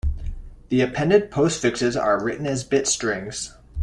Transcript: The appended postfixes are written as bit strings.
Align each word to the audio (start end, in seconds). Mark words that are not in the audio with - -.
The 0.69 0.81
appended 0.81 1.29
postfixes 1.29 1.95
are 1.95 2.23
written 2.23 2.47
as 2.47 2.63
bit 2.63 2.87
strings. 2.87 3.53